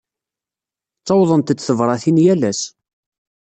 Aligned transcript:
Ttawḍent-d 0.99 1.59
tebṛatin 1.61 2.17
yal 2.25 2.43
ass. 2.51 2.61